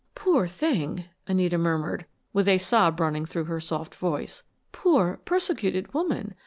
[0.15, 4.41] "Poor thing!" Anita murmured, with a sob running through her soft voice.
[4.71, 6.33] "Poor, persecuted woman.